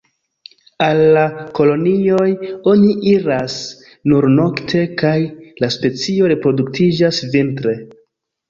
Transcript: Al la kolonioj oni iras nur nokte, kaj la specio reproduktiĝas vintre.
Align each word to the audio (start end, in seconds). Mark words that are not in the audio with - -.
Al 0.85 1.01
la 1.17 1.25
kolonioj 1.59 2.25
oni 2.71 2.89
iras 3.11 3.57
nur 4.13 4.29
nokte, 4.39 4.83
kaj 5.03 5.15
la 5.65 5.71
specio 5.77 6.33
reproduktiĝas 6.33 7.25
vintre. 7.37 7.81